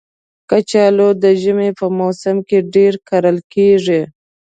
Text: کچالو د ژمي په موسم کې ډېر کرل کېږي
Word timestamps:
کچالو 0.49 1.09
د 1.23 1.25
ژمي 1.41 1.69
په 1.79 1.85
موسم 1.99 2.37
کې 2.47 2.57
ډېر 2.75 2.93
کرل 3.09 3.37
کېږي 3.53 4.01